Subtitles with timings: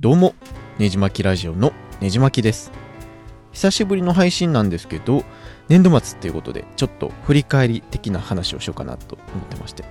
[0.00, 0.34] どうも、
[0.78, 2.72] ねじまきラジオのねじまきです。
[3.52, 5.22] 久しぶりの配信なんですけど、
[5.68, 9.84] 年度末っていうことで、ちょっと振り返り的な話をしようかなと思ってまして。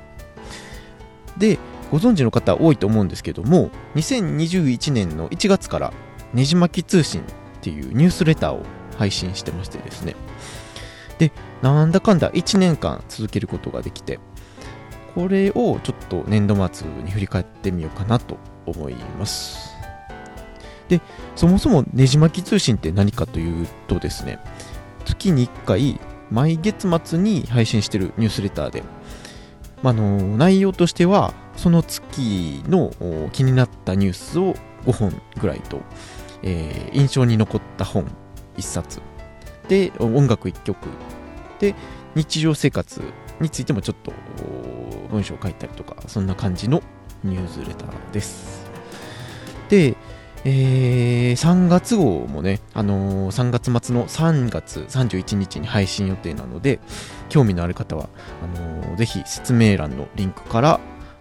[1.37, 1.59] で、
[1.91, 5.93] ご存知の方多いと思うんですけども、2021年の1月から、
[6.33, 7.23] ねじまき通信っ
[7.61, 8.63] ていうニュースレターを
[8.97, 10.15] 配信してましてですね。
[11.19, 11.31] で、
[11.61, 14.19] なんだかんだ1年間続けることができて、
[15.15, 19.70] これをちょっと年度末に振り返ってみようかなと思います。
[20.91, 20.99] で、
[21.37, 24.39] そもそもねじ巻き通信って何かというとですね、
[25.05, 28.83] 月に1回、毎月末に配信してるニュースレターで、
[29.83, 32.91] まあ、の内容としては、その月の
[33.31, 34.53] 気になったニュースを
[34.85, 35.79] 5本ぐらいと、
[36.43, 38.05] えー印象に残った本
[38.57, 38.99] 1冊、
[39.69, 40.77] で、音楽1曲、
[41.59, 41.73] で、
[42.15, 43.01] 日常生活
[43.39, 44.11] についてもちょっと
[45.09, 46.83] 文章を書いたりとか、そんな感じの
[47.23, 48.69] ニュースレターです。
[49.69, 49.95] で、
[50.43, 56.79] えー3月号もね、あのー3月末の3月31日に配信予定なので、
[57.29, 58.09] 興味のある方は、
[58.43, 60.79] あのーぜひ説明欄のリンクから、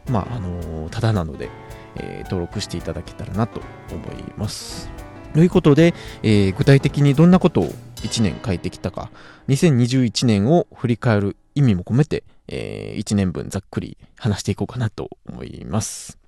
[0.09, 1.51] まあ、あのーただなので、
[1.97, 3.61] えー登録していただけたらなと
[3.93, 4.91] 思います。
[5.35, 7.65] ということで、えー具体的にどんなことを
[7.97, 9.11] 1年書いてきたか、
[9.49, 16.20] 2021年を振り返る意味も込めて、え1年分ざっくり話していこうかなと思います。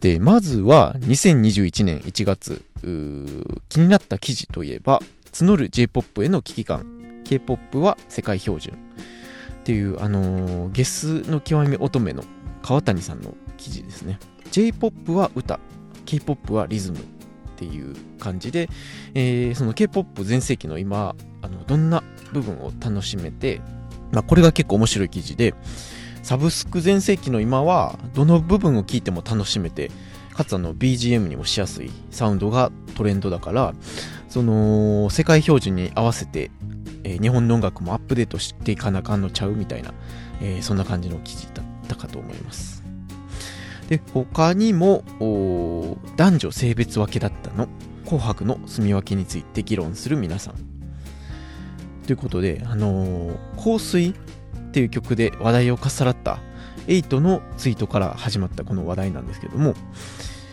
[0.00, 2.62] で、まずは2021年1月、
[3.68, 5.00] 気になった記事といえば、
[5.32, 12.22] 募る J-POP への危機感、K-POP は世界標準っていう、あのーゲスの極み乙女の
[12.62, 14.18] 川谷さんの記事ですね。
[14.50, 15.58] J-POP は歌、
[16.06, 17.02] K-POP はリズムっ
[17.56, 18.68] ていう感じで、
[19.14, 23.60] えーその K-POP 全盛期の今、あのどんな部分を楽しめて、
[24.12, 25.54] まあ、これが結構面白い記事で、
[26.22, 29.90] サブスク全盛期の今は、どの部分を聞いても楽しめて、
[30.34, 33.74] かつあの BGM にもしやすいサウンドがトレンドだから、
[34.28, 36.50] その世界標準に合わせて、
[37.04, 39.94] えー日本の音楽もアップデートしていかなあかんのちゃうみたいな、
[40.40, 42.84] えーそんな感じの記事だったかと思います。
[43.88, 45.02] で、他にも、
[46.16, 47.68] 男女性別分けだったの、
[48.04, 50.54] 紅白の住み分けについて議論する皆さん。
[52.06, 54.14] ということで、あのー香水
[54.78, 56.38] っていう曲で話題をかっさらった
[56.86, 59.74] 8のツイートから始まったこの話題なんですけども、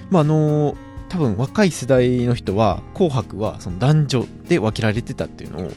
[0.09, 0.75] まあ、あの
[1.09, 5.71] 多分若い世代の人は紅白はその男女で分けられてたっていうのを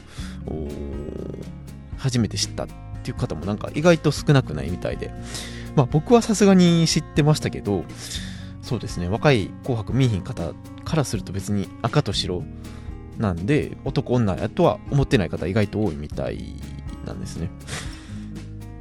[1.97, 2.67] 初めて知ったっ
[3.03, 5.11] ていう方もなんか意外と少なくないみたいで、
[5.75, 7.83] まあ、僕はさすがに知ってましたけど
[8.63, 10.53] そうですね若い紅白見えひん方
[10.85, 12.43] からすると別に赤と白
[13.19, 16.55] なんで男女やとは思ってない方意外と多いみたい
[17.05, 17.49] なんですね。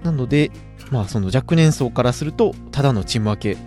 [0.02, 0.50] なので
[0.90, 3.60] まあその若年層からするとただのチーム分け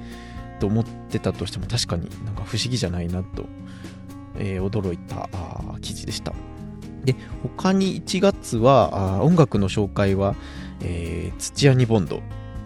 [0.60, 3.46] と思ってたとしても確かになんか不思議じゃないなと、
[4.38, 5.30] えー驚いた
[5.82, 6.34] 記事でした。
[7.04, 10.36] で他に1月は音楽の紹介は、
[10.82, 12.22] えー土屋ニボンド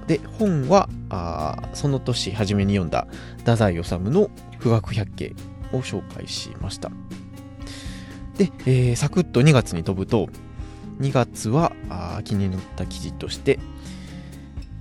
[0.08, 4.30] で本はあその年初めに読んだ太宰治の
[4.62, 5.34] 「富岳百景」
[5.72, 6.92] を紹介しました。
[8.38, 10.28] で、えーサクッと2月に飛ぶと
[11.00, 13.60] 2月はあ気になった記事として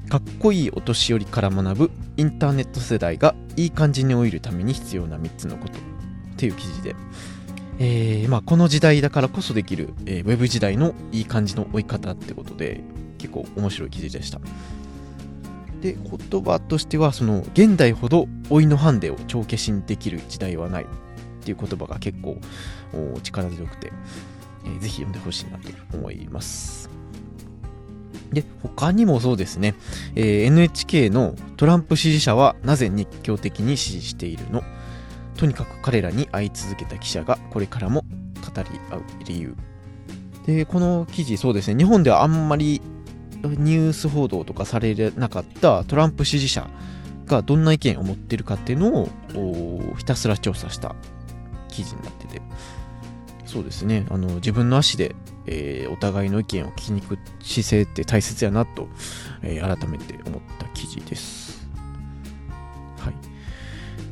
[0.08, 5.76] かっこいいお年寄りから学ぶインターネット世代がいい感じに老いるために必要な3つのことっ
[6.36, 6.94] ていう記事で、
[7.78, 12.82] えーまあ、この時代だからこそできる、えーウェブ時代のいい感じの追い方ってことで
[13.18, 14.40] 結構面白い記事でした。
[15.80, 20.86] で言葉としてはその現代ほど老いのハンデを帳消しにできる時代はないっ
[21.44, 22.38] ていう言葉が結構
[23.22, 23.92] 力強くて、
[24.64, 26.90] えーぜひ読んでほしいなと思います。
[28.32, 29.74] で他にもそうですね、
[30.16, 34.62] えー NHK のトランプ支持者はなぜ熱狂的に支持しているの？
[35.36, 39.54] とにかく彼らに会い続けた記者がこれからも語り合う理由。
[40.46, 41.76] でこの記事そうですね。
[41.76, 42.82] 日本ではあんまり
[43.42, 46.68] ニュース報道とかされなかったトランプ支持者
[47.26, 50.94] がどんな意見を持ってるかっていうのをひたすら調査した
[51.68, 52.42] 記事になってて。
[53.54, 54.04] そうですね。
[54.10, 55.14] あの自分の足で、
[55.46, 58.88] えーお互いの意見を聞きに行く姿勢って大切やなと、
[59.42, 61.68] えー改めて思った記事です。
[62.98, 63.14] はい。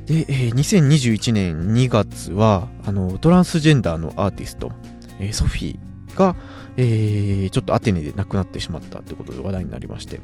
[0.07, 4.71] で、えー2021年2月はあのトランスジェンダーのアーティスト、
[5.19, 6.37] えーソフィーが、
[6.77, 10.21] えーちょっとアテネで亡くなってしまったということで話題になりまして。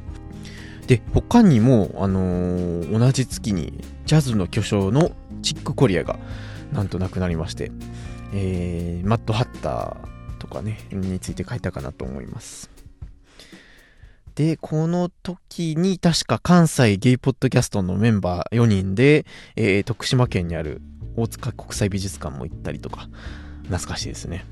[0.87, 5.11] で他にも、あのー同じ月にジャズの巨匠の
[5.41, 6.17] チック・コリアが
[6.71, 7.69] なんと亡くなりまして、
[8.33, 12.69] えーマット・ハッターとかねについて書いたかなと思います
[14.39, 19.25] で、この時に確か関西ゲイポッドキャストのメンバー4人で、
[19.57, 20.81] えー、徳島県にある
[21.17, 23.09] 大塚国際美術館も行ったりとか、
[23.63, 24.45] 懐かしいですね。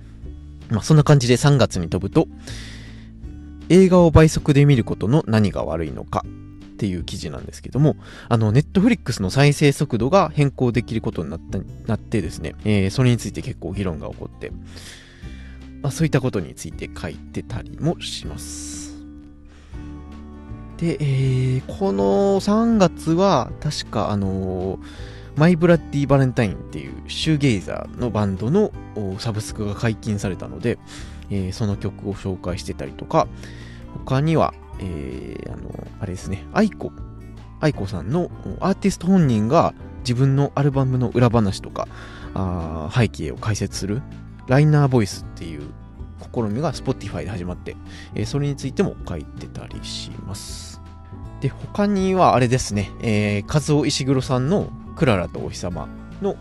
[0.69, 2.27] まあそんな感じで3月に飛ぶと、
[3.69, 6.25] 映画を倍速で見ることの何が悪いのか
[6.77, 7.95] っていう記事なんですけども、
[8.29, 11.57] あの、ネットフリックスの再生速度が変更できることになった
[11.88, 14.51] なってですね、えー、それについて結構議論が起こって、
[15.81, 18.95] まあ、そういったことについて書いてたりもします。
[20.77, 24.79] で、えー、この3月は、確かあのー、
[25.36, 28.71] My Bloody Valentine っていうシューゲイザーのバンドの
[29.18, 30.77] サブスクが解禁されたので、
[31.31, 33.27] えー、その曲を紹介してたりとか、
[34.06, 38.29] 他には、えー、あの、あれですね、 aiko、aiko さんの
[38.59, 41.88] アーティスト本人が自分のアルバムの裏話とか、
[42.33, 44.01] あ背景を解説する
[44.47, 45.63] ライナーボイスっていう
[46.33, 47.75] 試みが Spotify で始まって、
[48.15, 50.81] えー、それについても書いてたりします。
[51.41, 55.88] で、他にはあれですね、えー、和夫石黒さんのクララとお日様
[56.21, 56.35] の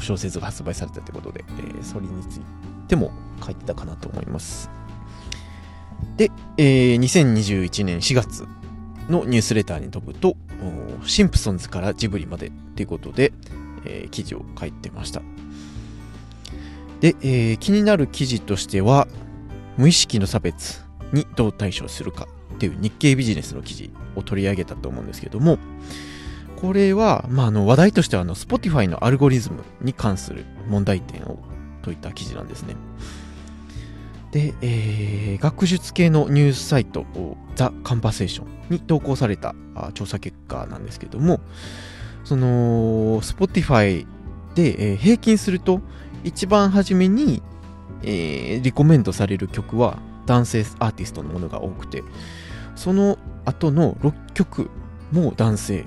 [0.00, 2.40] 小説が発売されたということで、えー、それについ
[2.86, 3.12] ても
[3.44, 4.70] 書いてたかなと思います。
[6.16, 8.46] で、えー、2021年4月
[9.08, 10.36] のニュースレターに飛ぶと、
[11.04, 13.32] シンプソンズからジブリまでということで、
[13.84, 15.22] えー、記事を書いてました。
[17.00, 19.08] で、えー、気になる記事としては、
[19.76, 25.58] 無意識の差別にどう対処するかっていう日経ビジネスの記事を取り上げたと思うんですけども、
[26.56, 31.38] これは、まあ、あの話題としてはあの Spotify のアルゴリズムに関する問題点を
[31.82, 32.76] 解いた記事なんですね。
[34.34, 37.06] で、えー、学術系のニュースサイト、
[37.54, 39.54] ザ・カンパセーションに投稿された
[39.94, 41.38] 調査結果なんですけども、
[42.24, 44.04] その、Spotify
[44.56, 45.80] で、えー、平均すると、
[46.24, 47.44] 一番初めに、
[48.02, 52.02] えー、リコメントされる曲は男性アーティストのものが多くて、
[52.74, 54.68] その後の6曲
[55.12, 55.84] も男性、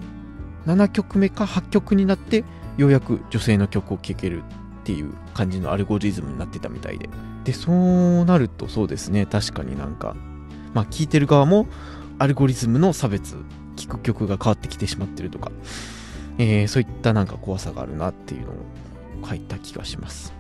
[0.66, 2.46] 7曲目か8曲になって、
[2.78, 7.10] ようやく女性の曲を聴けるっていう感じのアルゴリズムになってたみたいで。
[7.48, 10.18] で、そうなるとそうですね、確かになんか、
[10.74, 11.66] まあ聴いてる側も
[12.20, 13.38] アルゴリズムの差別、
[13.78, 15.50] 聴く曲が変わってきてしまってるとか、
[16.38, 18.54] えー、そういったなんか怖さがあるなっていうのを
[19.26, 20.34] 書いた気がします。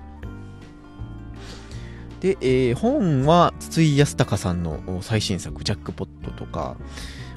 [2.20, 6.76] で、えー、本は筒井康隆さんの最新作、ジャックポットとか、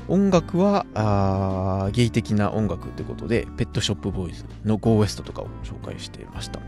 [0.08, 6.58] 音楽はあゲイ的な音楽ということで、ペットショップボーイズの Go West とかを紹介していました。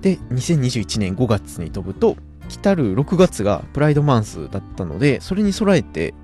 [0.00, 2.16] で、2021年5月に飛ぶと、
[2.48, 6.14] 来たる6月がプライドマンスだったので、それに備えて、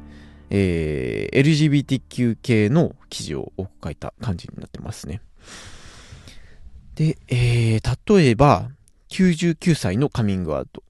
[0.50, 5.20] えー、LGBTQ 系の記事を多く書いた感じになってますね。
[6.94, 8.70] で、えー、例えば、
[9.10, 10.84] 99歳のカミングアウトっ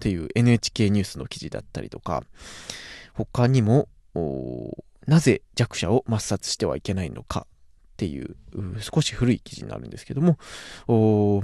[0.00, 2.22] ていう NHK ニュースの記事だったりとか、
[3.14, 3.88] 他にも、
[5.06, 7.46] なぜ弱者を抹殺してはいけないのか
[8.00, 8.34] っていう
[8.80, 10.38] 少し古い記事になるんですけども、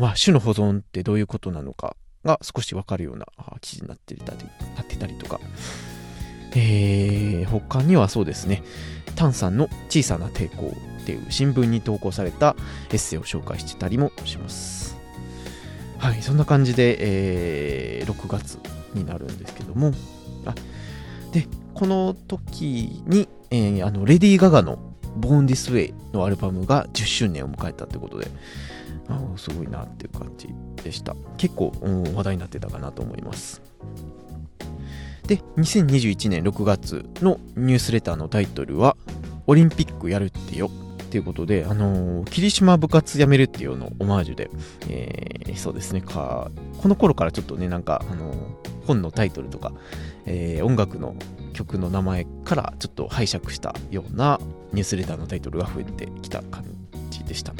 [0.00, 3.26] まあ、種の保存ってどういうことなのかが少しわかるような
[3.60, 4.38] 記事になってたり
[4.74, 5.38] なってたりとか、
[6.52, 8.62] えー、他にはそうですね、
[9.16, 10.72] タンさんの小さな抵抗
[11.02, 12.56] っていう新聞に投稿された
[12.88, 14.96] エッセイを紹介してたりもします。
[15.98, 16.96] はい、そんな感じで、
[18.00, 18.58] えー、6月
[18.94, 19.92] になるんですけども、
[20.46, 20.54] あ
[21.32, 24.85] で、この時に、えー、あのレディー・ガガの
[25.16, 28.28] ボーンディスウェイのアルバムが10周年を迎えたってことで、
[29.08, 30.48] あすごいなっていう感じ
[30.82, 31.14] でした。
[31.36, 31.72] 結構、
[32.14, 33.62] 話題になってたかなと思います。
[35.26, 38.96] で、2021年6月のニュースレターのタイトルは、
[39.46, 40.70] オリンピックやるってよ。
[41.06, 44.50] っていうことで、あのー、霧島部活やめるっていうのオマージュで、
[44.88, 46.50] えー、そうですねか、
[46.82, 48.36] この頃からちょっとね、なんか、あのー、
[48.86, 49.72] 本のタイトルとか、
[50.26, 51.14] えー、音楽の
[51.52, 54.40] 曲の名前からちょっと拝借したような
[54.76, 56.64] ニュースレターのタイトルが増えてきた感
[57.10, 57.54] じでした。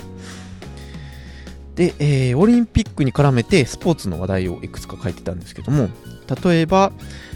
[1.75, 5.89] で、えー、オリンピックに絡めてスポーツの話題をいくつか書いてたんですけども、
[6.43, 6.93] 例えば、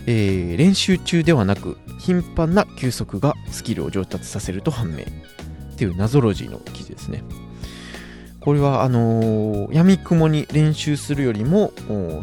[0.07, 7.23] えー、練習中ではなく頻繁な休息がスキルを上達させると判明っていう謎ロジーの記事ですね。
[8.41, 11.73] これはあのー、闇雲に練習するよりも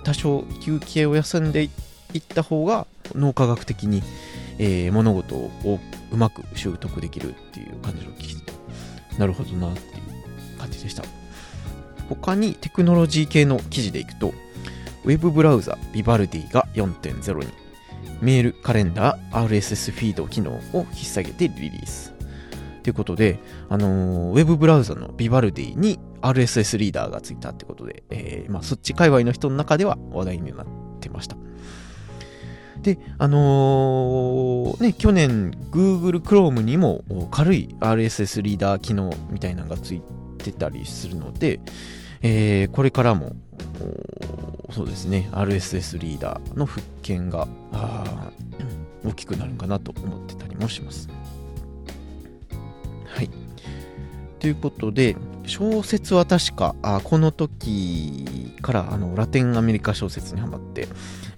[0.03, 1.69] 多少休憩を休んで
[2.13, 4.01] いった方が脳科学的に、
[4.57, 5.51] えー、物事を
[6.11, 8.43] うまく習得できるっていう感じの記事
[9.17, 9.83] なるほどなってい
[10.55, 11.03] う感じでした
[12.09, 14.33] 他にテクノロジー系の記事でいくと
[15.03, 17.67] ウェブブラウザビバルディが4.0に
[18.21, 22.13] メール、カレンダー、RSS フィード機能を引っ提げてリリース。
[22.83, 30.67] ということで、あのー、ウェブブラウザのビバルディに RSS リーダーがついたってことで、えー、まあ、そっち界隈の人の中では話題になっ
[30.99, 31.37] てました。
[32.81, 40.01] で、あのー、ね、去年 Google Chrome にも軽い RSS リーダー機能みたいなのがつい
[40.37, 41.59] てたりするので、
[42.21, 43.35] えー、これからも、
[44.71, 47.47] そうですね、RSS リーダーの復権が
[49.03, 51.09] 大きくなるかなと思ってたりもします。
[53.05, 53.29] はい。
[54.39, 55.15] ということで、
[55.45, 60.87] 小説は確か、あこの時からあのラテンアメリカ小説にハマって、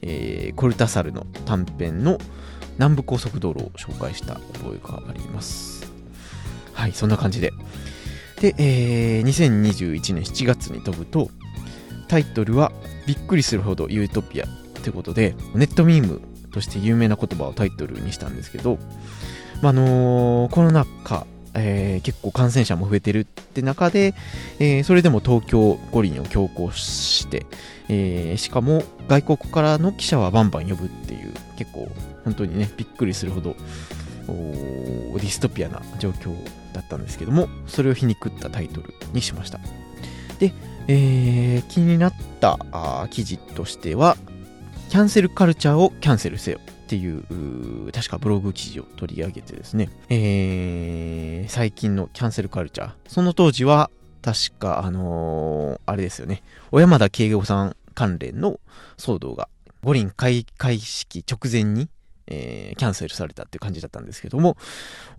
[0.01, 2.17] えー、コルタサルの短編の
[2.77, 5.91] 南部高速道路を紹介した覚えがあります。
[6.73, 7.51] はい、そんな感じで。
[8.39, 11.29] で、えー、2021年7月に飛ぶと、
[12.07, 12.71] タイトルは
[13.05, 14.47] びっくりするほどユートピアっ
[14.81, 18.79] てことで、ネットミームとして有名な言葉をタイトルにしたんですけど、
[19.61, 24.13] まあのー、コロナ禍、えー、結構感染者も増えてるって中で、
[24.59, 27.45] えー、それでも東京五輪を強行して、
[27.89, 31.89] えー、しかも外国からの記者はバンバン呼ぶっていう結構
[32.23, 33.55] 本当にねびっくりするほど
[34.27, 36.35] ディストピアな状況
[36.73, 39.59] だったんですけどもそれを皮肉ったタイトルにしました。
[40.39, 40.53] で、
[40.87, 42.57] え、気になった
[43.09, 44.17] 記事としては
[44.89, 46.59] キャンセルカルチャーをキャンセルせよ。
[46.89, 52.91] っていう確かブログ記事を取り上げてですね、えー、最近のキャンセルカルチャー。
[53.07, 53.91] その当時は
[54.23, 56.41] 確かあのー、あれですよね。
[56.71, 58.59] 小山田圭吾さん関連の
[58.97, 59.49] 騒動が
[59.83, 61.89] 五輪開会式直前に、
[62.25, 64.57] えー、キャンセルされたっていう感じだったんですけども、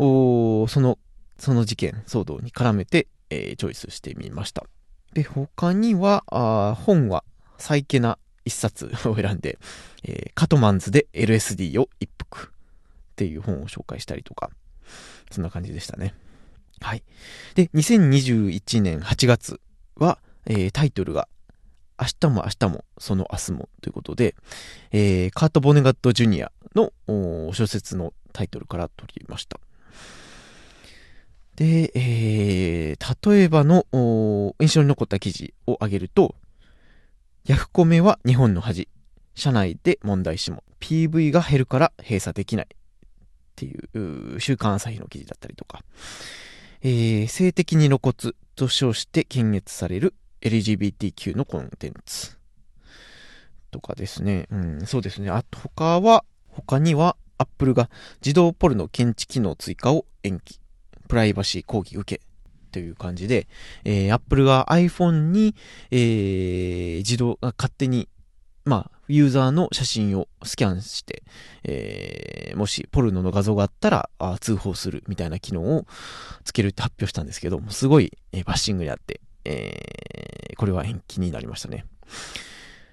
[0.00, 0.98] おその、
[1.38, 4.64] その事件、騒動に絡めて、えー、チョイスしてみました。
[5.12, 7.22] で、他には、あ本は、
[7.58, 9.58] サイケな一冊を選んで、
[10.04, 14.50] えー、カトマンズで LSD を一服っていう本を紹介したりとか、
[15.30, 16.14] そんな感じでしたね。
[16.80, 17.02] はい。
[17.54, 19.60] で、2021年8月
[19.96, 21.28] は、えー、タイトルが
[22.00, 24.34] 明日も明日もその明日もということで、
[24.90, 26.92] えー、カート・ボネガット・ジュニアの
[27.52, 29.60] 小説のタイトルから取りました。
[31.56, 33.84] で、えー、例えばの
[34.60, 36.34] 印象に残った記事を挙げると、
[37.46, 38.88] ヤフコメは日本の恥。
[39.34, 40.62] 社内で問題しも。
[40.80, 42.66] PV が減るから閉鎖できない。
[42.66, 42.76] っ
[43.56, 43.76] てい
[44.34, 45.80] う週刊朝日の記事だったりとか、
[46.82, 52.38] えー、性的に露骨と称して検閲される LGBTQ のコンテンツ
[53.70, 54.46] とかですね。
[54.50, 55.30] うん、そうですね。
[55.30, 57.90] あと他は、他には Apple が
[58.24, 60.60] 自動ポルノ検知機能追加を延期。
[61.08, 62.29] プライバシー抗議受け。
[62.70, 63.46] という感じで、
[63.84, 65.54] えー、Apple が iPhone に、
[65.90, 68.08] えー、自動、勝手に、
[68.64, 71.24] まあ、ユーザーの写真をスキャンして、
[71.64, 75.86] えー、もしポルノの画像があったらあ通報するみたいな機能を
[76.44, 81.84] つけるって発表したんですけど、すごい、えー、バッシングにあって、えー、これは延期になりましたね。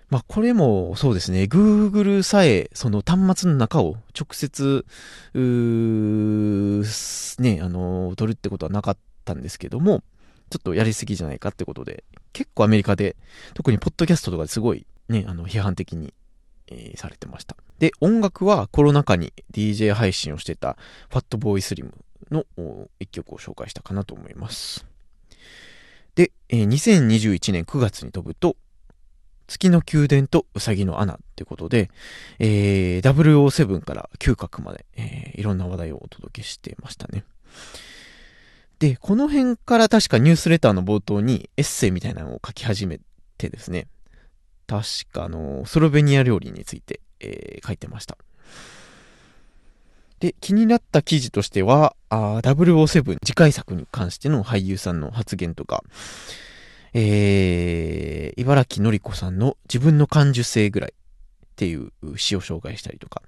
[0.10, 4.86] まあ、これもそうですね、Google さえその端末の中を直接、
[5.34, 10.04] うー、ね、あの、取るってことはなかったんですけども、
[10.50, 13.16] ちょっとやりすぎじゃないかってことで、結構アメリカで、
[13.54, 16.14] 特にポッドキャストとかですごいね、あの、批判的に、
[16.68, 17.58] えー、されてました。
[17.80, 20.78] で、音楽はコロナ禍に DJ 配信をしてた
[21.10, 21.94] ファットボーイスリム
[22.32, 22.46] の
[23.00, 24.86] 一曲を紹介したかなと思います。
[26.16, 28.56] で、えー、2021年9月に飛ぶと、
[29.48, 31.90] 月の宮殿とうさぎの穴ってことで、
[32.40, 37.24] えー、007から嗅覚まで、えー、いろんな話題をお届けしてましたね。
[38.80, 43.00] で、この辺から確かニュースレターの冒頭にエッセイみたいなのを書き始め
[43.38, 43.88] てですね、
[44.68, 48.18] 確かあの、スロベニア料理について、えー、書いてました。
[50.20, 55.84] で、気になった記事としては、あ007次回作に関しての俳優さんの発言とか、
[56.94, 63.22] えー、茨城のり子さんの自分の感受性ぐらいっていう詩を紹介したりとか、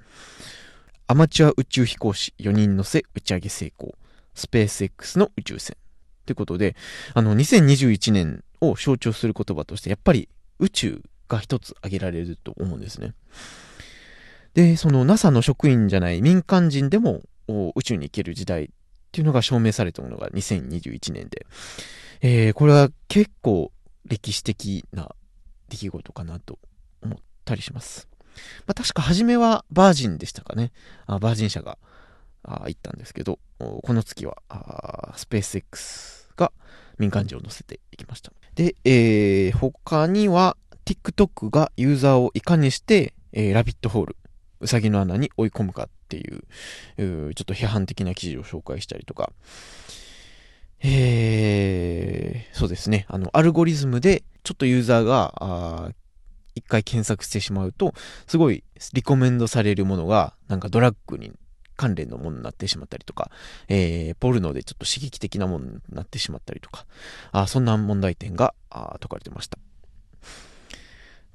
[1.07, 3.95] アマチュア宇宙飛行士4人乗せ打ち上げ成功、
[4.33, 5.77] スペース X の宇宙船。
[6.25, 6.75] ということで、
[7.13, 13.13] あの、2021年を象徴する言葉として、やっぱり宇宙が一つ挙げられると思うんですね。
[14.53, 17.21] で、その NASA の職員じゃない民間人でも
[17.75, 18.67] 宇宙に行ける時代っ
[19.11, 21.45] ていうのが証明されたものが2021年で、
[22.21, 23.71] えー、これは結構
[24.05, 25.15] 歴史的な
[25.69, 26.59] 出来事かなと
[27.01, 28.07] 思ったりします。
[28.67, 30.71] まあ、確か初めはバージンでしたかね。
[31.05, 31.77] あバージン社が
[32.43, 36.51] あ行ったんですけど、この月はあスペース X が
[36.97, 38.31] 民間人を乗せていきました。
[38.55, 44.17] で、えー、他には TikTok がユーザーをいかにして、えー、ラビットホール、
[44.59, 46.41] うさぎの穴に追い込むかっていう、
[46.97, 49.31] ちょっと批判的な記事を紹介したりとか、
[50.81, 53.05] えー、そうですね。
[53.09, 55.93] あの、アルゴリズムで、ちょっとユーザーが、
[56.55, 57.93] 一回検索してしまうと、
[58.27, 61.31] すごいリコメンドされるものが、なんかドラッグに
[61.79, 63.31] 関連のものになってしまったりとか、
[63.69, 66.85] えー、ポルノでちょっと刺激的なものになってしまったりとか、
[67.31, 69.57] あそんな問題点があ解かれてました。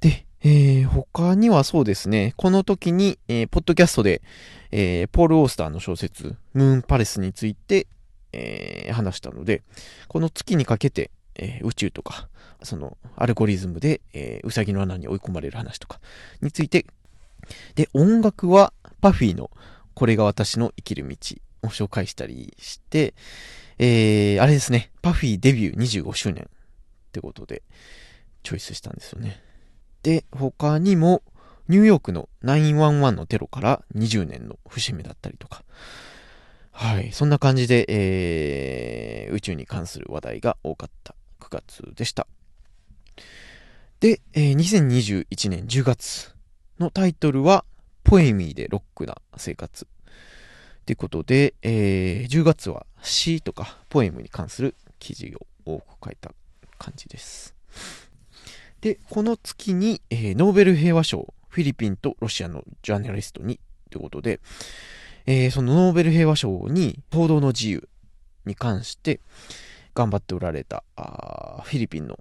[0.01, 4.21] で、えー、他にはそうですね、この時に、えー、ポッドキャストで、
[4.69, 7.87] えー、ポール・オースターの小説、ムーン・パレスについて、
[8.31, 9.63] えー、話したので、
[10.07, 12.29] この月にかけて、えー、宇宙とか、
[12.61, 15.99] そのアルゴリズムで、えー、ウサギの穴に追い込まれる話とか
[16.43, 16.85] について、
[17.73, 19.49] で、音楽はパフィーの
[19.95, 21.15] これが私の生きる道
[21.63, 23.15] を紹介したりして、
[23.79, 26.47] えー、あれですね、パフィーデビュー25周年っ
[27.11, 27.63] てことで、
[28.43, 29.41] チョイスしたんですよね。
[30.03, 31.23] で、他にも、
[31.67, 35.63] ニューヨークの911のテロから20年の節目だったりとか、
[36.71, 42.27] はい、そんな感じで、えー、宇宙に関する話題が多かった9月でした。
[43.99, 46.35] で、えー、2021年10月
[46.79, 47.65] のタイトルは、
[48.05, 49.85] ポエミーでロックな生活。
[50.85, 55.35] ということで、えー、10月は詩とかポエムに関する記事
[55.65, 56.31] を多く書いた
[56.77, 57.55] 感じです。
[58.81, 63.59] で、この月に、えー、ノーベル平和賞、フィリピンとロシアのジャーナリストに
[63.89, 64.39] ということで、
[65.25, 67.89] えー、そのノーベル平和賞に報道の自由
[68.45, 69.21] に関して
[69.95, 72.19] 頑張っておられたあフィリピンの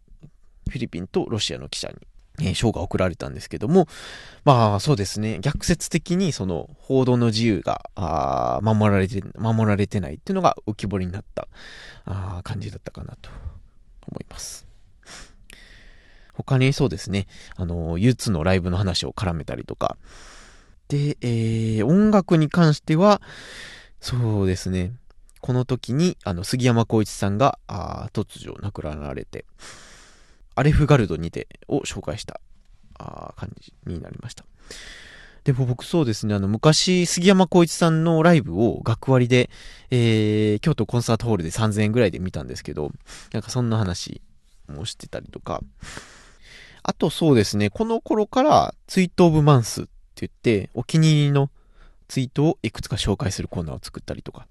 [0.70, 1.96] フィリピンとロシアの記者に
[2.40, 3.86] え、賞が贈られたんですけども、
[4.44, 11.48] まあそうですね、逆説的にその報道の自由が、あ守られて、守られてないっていうのが浮き彫りになった
[12.04, 13.30] あ感じだったかなと
[14.08, 14.66] 思います。
[16.34, 19.96] 他にそうですね、あの、ユーツのライブの話を絡めたりとか、
[20.88, 23.22] で、えー、音楽に関しては、
[24.00, 24.92] そうですね、
[25.40, 29.44] この時に、あの、杉山浩一さんが、あ突如亡くなられて、
[30.54, 32.40] アレフガルドにてを紹介した
[32.99, 34.44] あ感じになりました。
[35.44, 39.50] でも僕そうですね、あの、昔、杉山浩一さんのライブを学割で、
[39.90, 42.92] えー、京都コンサートホールで3000円ぐらいで見たんですけど、
[43.32, 44.23] なんかそんな話
[44.68, 45.61] もしてたりとか、
[46.82, 51.50] あとそうですね、この頃からツイートオブマンスって言って、お気に入りの
[52.08, 54.47] ツイートをいくつか紹介するコーナーを作ったりとか。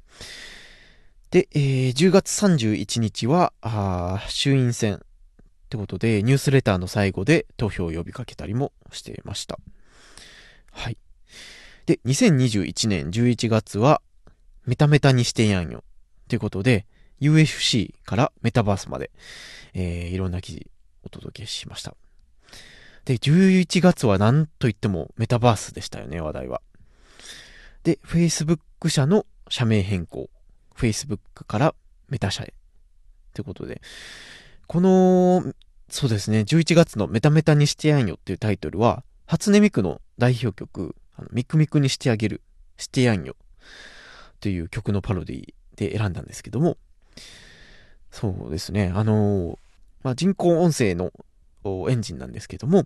[1.31, 5.01] で、えー、10月31日は、あ衆院選
[5.73, 9.57] ってことで、ニュースレターの最後で投票を呼びかけたりもしていました。
[10.71, 10.97] はい。
[11.87, 13.99] で、2021年11月は、
[14.65, 15.83] メタメタにしてやんよ。
[16.29, 16.85] ということで、
[17.19, 19.09] UFC からメタバースまで、
[19.73, 20.69] えー、いろんな記事
[21.03, 21.95] お届けしました。
[23.05, 26.61] で、11月は何と言ってもメタバースでしたよね、話題は。
[27.83, 30.29] で、Facebook 社の社名変更。
[30.75, 31.75] Facebook から
[32.09, 32.53] メタ社へ。
[33.33, 33.81] ということで、
[34.67, 35.53] この、
[35.89, 42.41] そうですね、11月のメタメタにしてやんよっていうタイトルは、初音ミクの代表曲、あのミクミクにしてあげる、
[42.77, 43.35] してやんよ
[44.39, 46.77] という曲のパロディで選んだんですけども、
[48.11, 49.57] そうですね、あの
[50.03, 51.11] まあ、人工音声の
[51.89, 52.85] エンジンなんですけども、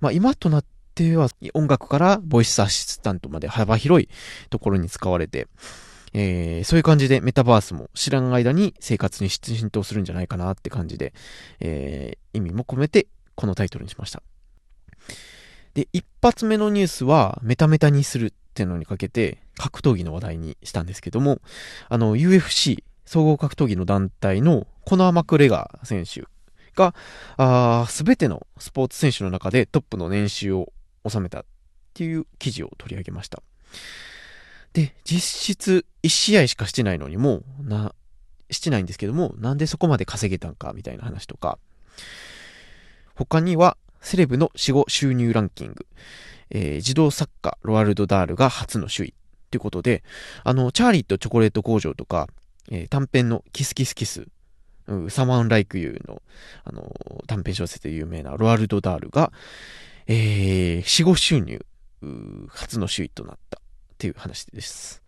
[0.00, 4.08] まあ、今となっては音楽からボイスアシスタントまで幅広い
[4.50, 5.46] ところに使われて、
[6.14, 11.12] えー、そういう感じでメタバースも知らん間に生活に浸透するんじゃないかなって感じで、
[11.60, 14.22] えー、意味も込めてこのタイトルにしました。
[15.74, 21.40] で、一発目のニュースはメタメタにするっていうのにかけて格闘技の話題にしたんですけども、
[21.88, 26.24] あの UFC 総合格闘技の団体のコナー・マクレガー選手
[26.76, 26.94] が、
[27.88, 30.72] すべてのスポーツ選手の中でトップの年収を
[31.08, 31.44] 収めたっ
[31.92, 33.42] ていう記事を取り上げました。
[34.74, 37.94] で、実質1試合しかしてないのにもな、
[38.50, 41.58] してないんですけども、なんでそこまで稼げたんかみたいな話とか、
[43.14, 45.86] 他には、セレブの死後収入ランキング、
[46.50, 49.14] えー、児童作家ロアルド・ダールが初の首位。
[49.50, 50.02] ということで、
[50.42, 52.26] あの、チャーリーとチョコレート工場とか、
[52.72, 54.26] えー、短編のキスキスキス、
[55.08, 56.22] サマン・ライク・ユーの、
[56.64, 59.32] あのー、短編小説で有名なロアルド・ダールが、
[60.08, 61.64] えー、死後収入、
[62.48, 63.60] 初の首位となった。
[64.04, 65.02] っていう話です。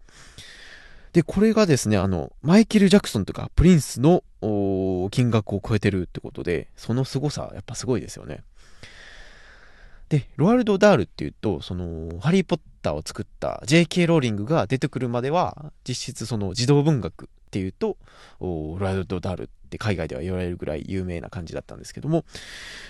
[1.12, 4.22] で、これがですね、あの、マイケル・ジャクソンとかプリンスの
[5.10, 8.42] 金額を超えてるってことで、その凄さ、やっぱすごいですよね。
[10.08, 14.06] で、ロアルド・ダールっていうと、その、ハリー・ポッターを作った J.K.
[14.06, 17.98] ローリングが出てくるまでは、実質その児童文学っていうと、
[18.40, 22.24] ロアルド・ダールって海外では言われるぐらい有名な感じだったんですけども、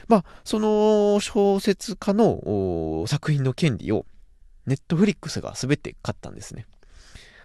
[0.07, 4.07] まあ、その小説家の作品の権利を
[4.67, 6.67] ネットフリックスが全て買ったんですね。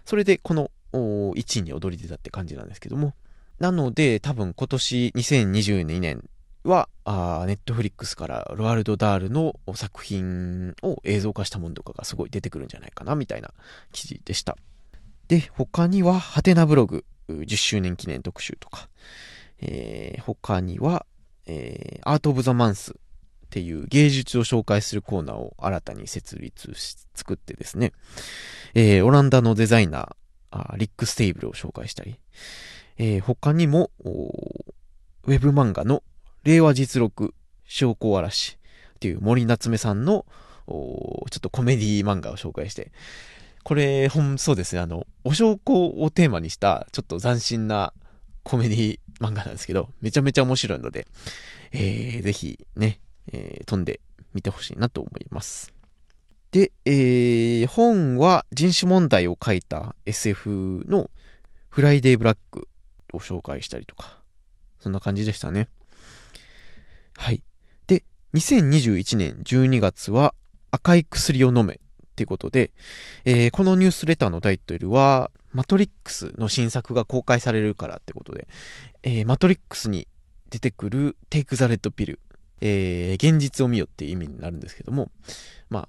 [0.04, 3.14] それでこの1位に躍り出たって感じなんですけども。
[3.58, 6.28] なので多分今年2022年
[6.64, 6.88] は、
[7.46, 13.52] ネットフリックスからロアルド・ダールの作品を映像化したものとかがすごい出てくるんじゃないかなみたいな
[13.92, 14.56] 記事でした。
[15.28, 18.88] で、他には、ハテナブログ10周年記念特集とか、
[19.60, 21.06] えー、他には、
[21.46, 22.94] えー、アート・オブ・ザ・マンス
[23.52, 27.92] っていう芸術を紹介するコーナーを新たに設立し、作ってですね、
[28.72, 32.18] えー、オランダのデザイナー、リック・ステイブルを紹介したり、
[32.96, 36.02] えー、他にも、ウェブ漫画の
[36.44, 37.34] 令和実録
[37.64, 38.56] 証拠嵐
[38.94, 40.24] っていう森夏目さんの
[40.66, 42.90] ちょっとコメディ漫画を紹介して、
[43.64, 47.92] これ、本、そうですね、あの、お証拠をテーマにしたちょっと斬新な
[48.44, 51.06] コメディ漫画なんですけど、めちゃめちゃ面白いので、
[51.72, 52.98] えー、ぜひね、
[53.32, 54.00] えー、飛んで
[54.34, 55.72] みてほしいなと思います。
[56.50, 61.10] で、えー、本は人種問題を書いた SF の
[61.70, 62.68] フライデーブラック
[63.12, 64.18] を紹介したりとか、
[64.80, 65.68] そんな感じでしたね。
[67.16, 67.42] はい。
[67.86, 68.04] で、
[68.34, 70.34] 2021年12月は
[70.70, 71.78] 赤い薬を飲めっ
[72.14, 72.72] ていうことで、
[73.24, 78.48] えー、このニュースレターのタイトルは、マトリックスの新作が公開されるからってことで、
[79.02, 80.08] えー、マトリックスに
[80.50, 82.20] 出てくるテイクザレッドピル、
[82.64, 85.10] えー、現実を見よっていう意味になるんですけども、
[85.68, 85.88] まあ、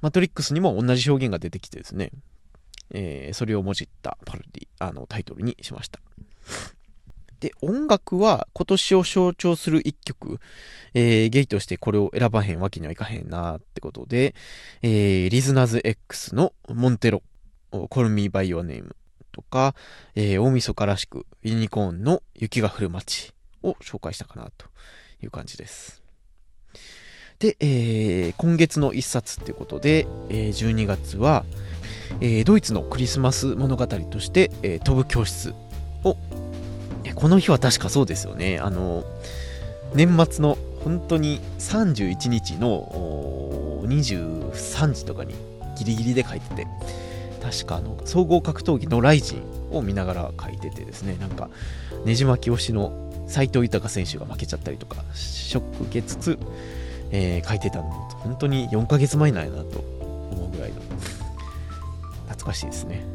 [0.00, 2.10] マトリックスにも同じ表現が出てきてですね、
[2.94, 6.00] えー、それをもじったパロディ、あの、タイトルにしました。
[7.40, 10.40] で、音楽は今年を象徴する一曲、
[10.94, 14.34] えー、ゲイとしてこれを選ばへんわけにはいかへんなってことで、
[14.80, 17.22] えー、リズナーズ X のモンテロ、
[17.90, 18.96] コルミーバイオネーム
[19.30, 19.74] とか、
[20.14, 24.66] えー、大晦日らしくユニコーンの雪が降る街を紹介したかなと
[25.22, 26.03] いう感じです。
[27.38, 31.44] で、えー、今月の一冊っていうことで、えー、12月は、
[32.20, 35.54] えー、ドイツのクリスマス物語として、えー、飛ぶ教室
[36.04, 36.16] を、
[37.14, 38.58] この日は確かそうですよね。
[38.58, 39.04] あの、
[39.94, 45.34] 年末の本当に31日の23時とかに
[45.78, 46.66] ギリギリで書いてて、
[47.42, 51.50] 確かあの、総合格闘技のライジンを見ながら書いててですね、なんか、
[52.04, 56.38] ねじ巻き推しの斎藤豊選手が負けちゃったりとか、ショック受けつつ、
[57.16, 60.80] えー、書いてたのと、本当に4ヶ月前なんやなと思うぐらいの、
[62.26, 63.06] 懐かしいですね。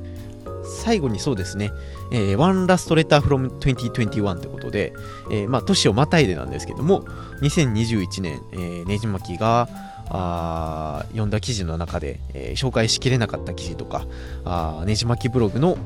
[0.63, 1.71] 最後にそうですね、
[2.11, 4.93] えー、One Last Letter from 2021ってことで、
[5.31, 7.03] えー、まあ、年をまたいでなんですけども、
[7.41, 9.67] 2021年、えー、ねじまきが、
[10.11, 14.05] あ読んだ記事の中で、えー、紹介しきれなかった記事とか、
[14.45, 15.77] あねじまきブログの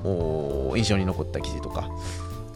[0.77, 1.89] 印象に残った記事とか、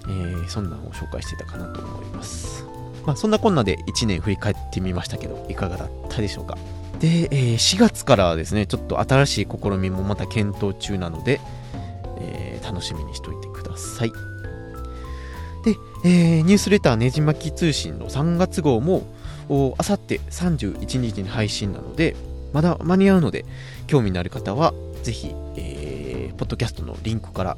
[0.07, 2.76] えー、そんなのを紹介してたかなと思います。
[3.07, 6.57] まあ、そんなこんなで1年振り返ってみましたけど、いかがだったでしょうか？
[6.99, 11.39] で、えー、4月からですね、ちょっと新しい試みもまた検討中なので、
[12.19, 14.11] えー、楽しみにしておいてください。
[15.63, 19.07] で、えー、ニュースレターねじまき通信の3月号も、
[19.77, 22.15] あさって31日に配信なので、
[22.51, 23.45] まだ間に合うので、
[23.87, 27.57] 興味のある方は、ぜひ、えー、ポッドキャストのリンクから、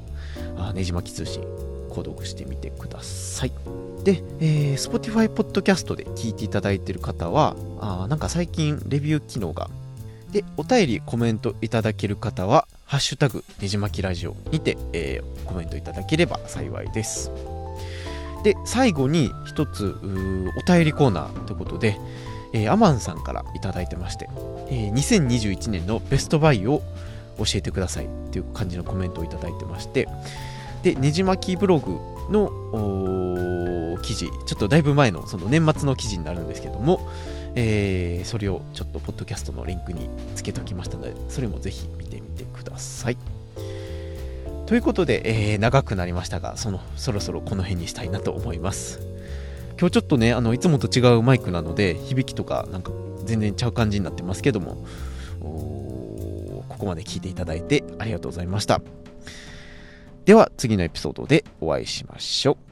[0.57, 1.41] あねじまき通信、
[1.89, 3.88] 購読してみてください。
[4.03, 9.69] で、えー、Spotify ポッドキャストで聞いていただいている方は、あなんか最近レビュー機能が、
[10.31, 17.31] で、お便り、コメントいただける方は、ハッシュタグ、ねじまきラジオにて、えー、コメントいただければ幸いです。
[18.43, 21.99] で、最後に一つ、お便りコーナーということで、
[22.53, 24.29] えー、アマンさんからいただいてまして、
[24.69, 26.81] えー、2021年のベストバイを
[27.37, 30.07] 教えてくださいっていう感じのコメントをいただいてまして、
[30.83, 37.07] で、ねじまきブログの記事、ちょっとだいぶ前のその年末の記事になるんですけども、
[37.55, 43.17] えー、それをちょっとポッドキャストのリンクにつけておきましたので、それもぜひ見てみてください。
[44.65, 48.99] ということで、えー、長くなりましたが、その、そろそろこの辺にしたいなと思います。
[49.79, 52.91] 今日ちょっとね、あの、いつもと違うマイクなので、響きとかなんか
[53.25, 54.85] 全然ちゃう感じになってますけども、
[55.41, 58.81] ここまで聞いていただいてありがとうございました。
[60.29, 62.68] では次のエピソードでお会いしましょう。